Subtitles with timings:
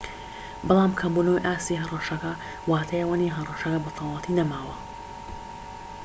[0.67, 2.31] بەڵام کەمبونەوەی ئاستی هەڕەشەکە
[2.69, 4.75] واتای ئەوەنیە هەڕەشەکە بەتەواوەتی نەماوە